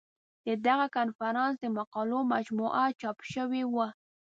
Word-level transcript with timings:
د 0.45 0.47
دغه 0.65 0.85
کنفرانس 0.97 1.55
د 1.59 1.65
مقالو 1.77 2.19
مجموعه 2.33 2.85
چاپ 2.99 3.17
شوې 3.33 3.63
وه. 3.73 3.87